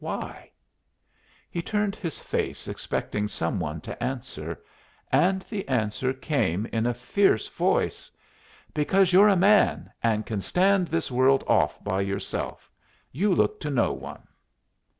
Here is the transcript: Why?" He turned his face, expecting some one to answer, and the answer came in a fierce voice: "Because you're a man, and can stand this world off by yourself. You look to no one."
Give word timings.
Why?" 0.03 0.49
He 1.51 1.61
turned 1.61 1.95
his 1.95 2.19
face, 2.19 2.67
expecting 2.67 3.27
some 3.27 3.59
one 3.59 3.81
to 3.81 4.03
answer, 4.03 4.59
and 5.11 5.43
the 5.43 5.67
answer 5.67 6.11
came 6.11 6.65
in 6.73 6.87
a 6.87 6.93
fierce 6.95 7.47
voice: 7.47 8.09
"Because 8.73 9.13
you're 9.13 9.27
a 9.27 9.35
man, 9.35 9.91
and 10.01 10.25
can 10.25 10.41
stand 10.41 10.87
this 10.87 11.11
world 11.11 11.43
off 11.45 11.83
by 11.83 12.01
yourself. 12.01 12.67
You 13.11 13.35
look 13.35 13.59
to 13.59 13.69
no 13.69 13.93
one." 13.93 14.23